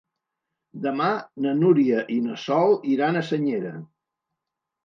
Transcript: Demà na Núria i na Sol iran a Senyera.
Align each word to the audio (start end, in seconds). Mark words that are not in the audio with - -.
Demà 0.85 1.09
na 1.45 1.53
Núria 1.59 2.01
i 2.15 2.19
na 2.29 2.39
Sol 2.47 2.75
iran 2.97 3.21
a 3.21 3.25
Senyera. 3.31 3.79